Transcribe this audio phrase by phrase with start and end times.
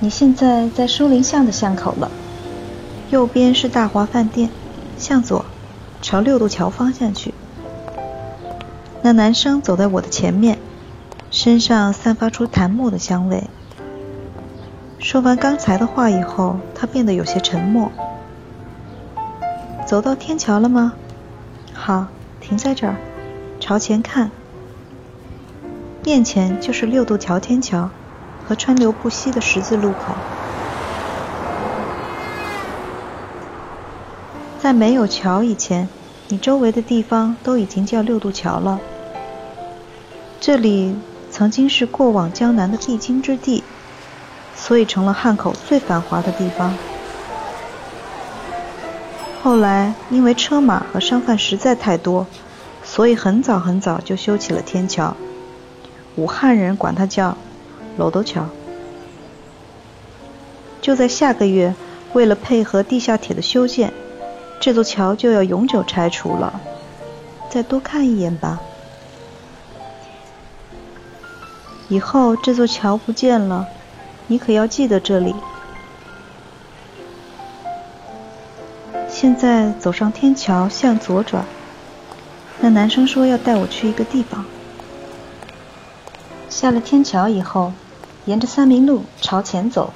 [0.00, 2.08] 你现在在书林巷的巷口了，
[3.10, 4.48] 右边是大华饭店，
[4.96, 5.44] 向左，
[6.00, 7.34] 朝六渡桥方向去。
[9.02, 10.58] 那男生走在我的前面，
[11.32, 13.44] 身上散发出檀木的香味。
[15.00, 17.90] 说完刚才的话以后，他变得有些沉默。
[19.84, 20.92] 走到天桥了吗？
[21.72, 22.06] 好，
[22.40, 22.94] 停在这儿，
[23.58, 24.30] 朝前看。
[26.04, 27.90] 面前就是六渡桥天桥
[28.48, 30.14] 和川流不息的十字路口。
[34.58, 35.88] 在没有桥以前，
[36.28, 38.80] 你周围的地方都已经叫六渡桥了。
[40.40, 40.96] 这里
[41.30, 43.62] 曾经是过往江南的必经之地。
[44.60, 46.74] 所以成了汉口最繁华的地方。
[49.40, 52.26] 后来因为车马和商贩实在太多，
[52.82, 55.16] 所以很早很早就修起了天桥。
[56.16, 57.38] 武汉人管它叫
[57.98, 58.46] “楼头桥”。
[60.80, 61.74] 就在下个月，
[62.14, 63.92] 为了配合地下铁的修建，
[64.58, 66.60] 这座桥就要永久拆除了。
[67.50, 68.60] 再多看一眼吧。
[71.88, 73.66] 以后这座桥不见了。
[74.30, 75.34] 你可要记得这里。
[79.08, 81.44] 现在走上天桥，向左转。
[82.60, 84.44] 那男生说要带我去一个地方。
[86.50, 87.72] 下了天桥以后，
[88.28, 89.94] 沿着三明路朝前走。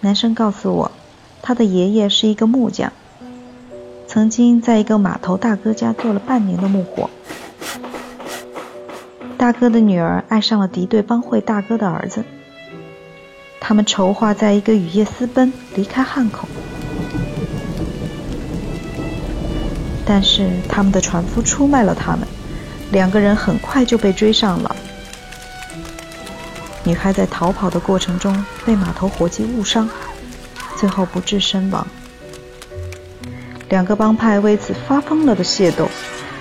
[0.00, 0.90] 男生告诉我，
[1.40, 2.92] 他的爷爷是一个木匠，
[4.08, 7.08] 曾经在一个码头大哥家做了半年的木活。
[9.38, 12.24] 大哥的女儿爱上了敌对帮会大哥的儿子，
[13.60, 16.48] 他们筹划在一个雨夜私奔，离开汉口。
[20.04, 22.26] 但是他们的船夫出卖了他们，
[22.90, 24.74] 两个人很快就被追上了。
[26.84, 29.88] 女孩在逃跑的过程中被码头伙计误伤，
[30.76, 31.86] 最后不治身亡。
[33.70, 35.88] 两个帮派为此发疯了的械斗，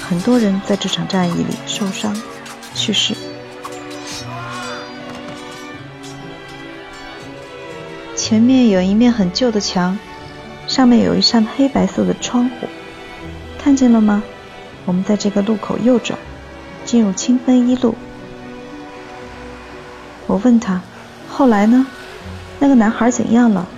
[0.00, 2.14] 很多人在这场战役里受伤。
[2.74, 3.14] 去世。
[8.16, 9.96] 前面有一面很旧的墙，
[10.66, 12.66] 上面有一扇黑白色的窗户，
[13.56, 14.24] 看见了吗？
[14.84, 16.18] 我们在这个路口右转，
[16.84, 17.94] 进入清芬一路。
[20.34, 20.80] 我问他，
[21.28, 21.86] 后来呢？
[22.58, 23.68] 那个男孩怎样了？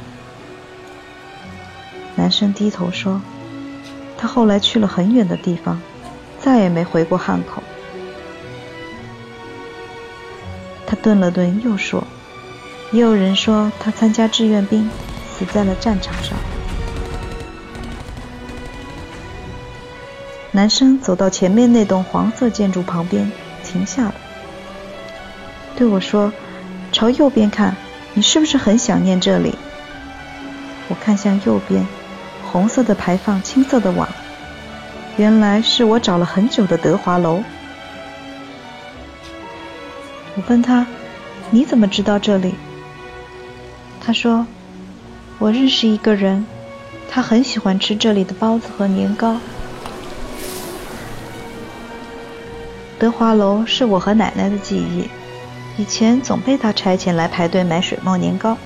[2.15, 3.21] 男生低头说，
[4.17, 5.79] 他后来去了很远的地方，
[6.41, 7.63] 再也没回过汉口。
[10.87, 12.03] 他顿了顿，又说
[12.91, 14.89] ：“也有人说他参加志愿兵，
[15.37, 16.39] 死在了战场上。”
[20.53, 23.31] 男生走到前面那栋黄色建筑旁边，
[23.63, 24.15] 停下了，
[25.77, 26.33] 对我说
[26.93, 27.77] ：“朝右边看，
[28.15, 29.55] 你是不是很想念这里？”
[30.89, 31.87] 我看向右边，
[32.45, 34.09] 红色的排放，青色的网，
[35.17, 37.43] 原来是我找了很久的德华楼。
[40.37, 40.87] 我问他
[41.51, 42.55] ：“你怎么知道这里？”
[44.01, 44.47] 他说
[45.41, 46.47] ：“我认识一个人，
[47.11, 49.39] 他很喜欢吃这里的包子和年糕。”
[52.99, 55.09] 德华楼是我和奶奶的记忆，
[55.79, 58.57] 以前总被他差遣来排队买水茂年糕。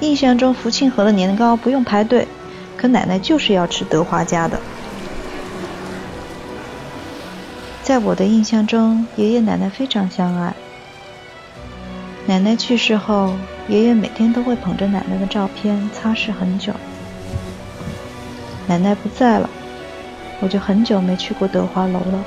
[0.00, 2.26] 印象中福庆河的年糕不用排队，
[2.76, 4.60] 可奶奶就是要吃德华家的。
[7.82, 10.54] 在我的印象中，爷爷奶奶非常相爱。
[12.26, 13.34] 奶奶去世后，
[13.68, 16.72] 爷爷每天都会捧着奶奶的照片擦拭很久。
[18.66, 19.48] 奶奶不在了，
[20.40, 22.24] 我就很久没去过德华楼了。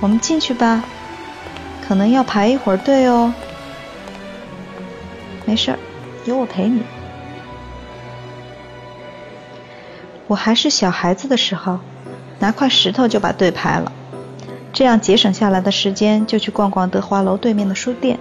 [0.00, 0.84] 我们进去吧，
[1.86, 3.34] 可能要排一会儿队哦。
[5.44, 5.78] 没事儿，
[6.24, 6.82] 有我陪你。
[10.26, 11.80] 我还是小孩子的时候，
[12.38, 13.90] 拿块石头就把队排了，
[14.72, 18.18] 这样节省下来的时间就去逛逛德华楼对面的书店。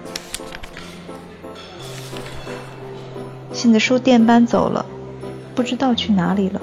[3.51, 4.85] 现在书店搬走了，
[5.53, 6.61] 不知道去哪里了。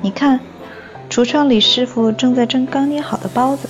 [0.00, 0.40] 你看，
[1.16, 3.66] 橱窗里师傅正在蒸刚捏好的包子，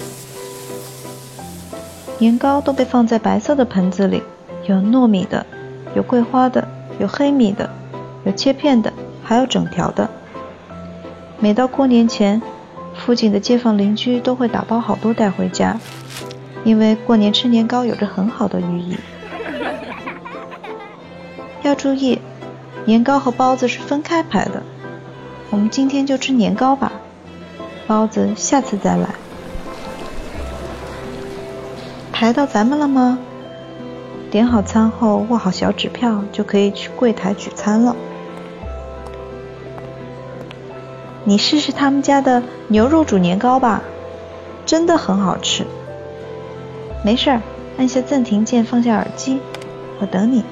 [2.18, 4.20] 年糕都被放在白色的盆子里，
[4.64, 5.46] 有糯米的，
[5.94, 6.66] 有桂花的，
[6.98, 7.70] 有黑米的，
[8.24, 8.92] 有切片的。
[9.22, 10.10] 还有整条的。
[11.38, 12.42] 每到过年前，
[12.96, 15.78] 附近的街坊邻居都会打包好多带回家，
[16.64, 18.96] 因为过年吃年糕有着很好的寓意。
[21.62, 22.18] 要注意，
[22.86, 24.64] 年糕和包子是分开排的。
[25.50, 26.90] 我们今天就吃年糕吧，
[27.86, 29.08] 包子下次再来。
[32.12, 33.18] 排到咱们了吗？
[34.30, 37.94] 点好餐后，握好小纸票，就可以去柜台取餐了。
[41.24, 43.82] 你试试他们家的牛肉煮年糕吧，
[44.64, 45.64] 真的很好吃。
[47.04, 47.40] 没事儿，
[47.78, 49.40] 按下暂停键，放下耳机，
[50.00, 50.44] 我等你。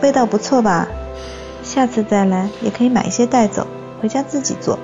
[0.00, 0.88] 味道不错吧？
[1.68, 3.66] 下次再来也可以买一些带走，
[4.00, 4.78] 回家自己做。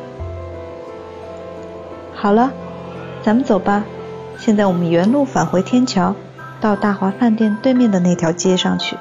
[2.15, 2.53] 好了，
[3.23, 3.85] 咱们走吧。
[4.37, 6.15] 现在我们原路返回天桥，
[6.61, 8.99] 到大华饭店对面的那条街上去。